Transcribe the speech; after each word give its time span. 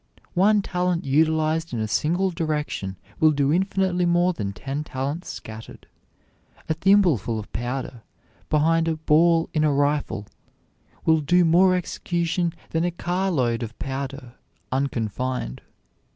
One 0.33 0.63
talent 0.63 1.05
utilized 1.05 1.73
in 1.75 1.79
a 1.79 1.87
single 1.87 2.31
direction 2.31 2.97
will 3.19 3.29
do 3.29 3.53
infinitely 3.53 4.07
more 4.07 4.33
than 4.33 4.51
ten 4.51 4.83
talents 4.83 5.29
scattered. 5.29 5.85
A 6.67 6.73
thimbleful 6.73 7.37
of 7.37 7.53
powder 7.53 8.01
behind 8.49 8.87
a 8.87 8.95
ball 8.95 9.47
in 9.53 9.63
a 9.63 9.71
rifle 9.71 10.25
will 11.05 11.21
do 11.21 11.45
more 11.45 11.75
execution 11.75 12.51
than 12.71 12.83
a 12.83 12.89
carload 12.89 13.61
of 13.61 13.77
powder 13.77 14.33
unconfined. 14.71 15.61